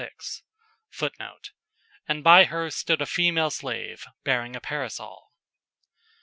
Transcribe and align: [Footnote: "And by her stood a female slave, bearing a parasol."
[Footnote: 0.89 1.51
"And 2.07 2.23
by 2.23 2.45
her 2.45 2.71
stood 2.71 3.03
a 3.03 3.05
female 3.05 3.51
slave, 3.51 4.03
bearing 4.23 4.55
a 4.55 4.59
parasol." 4.59 5.31